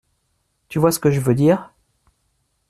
[0.67, 1.75] Tu vois ce que je veux dire?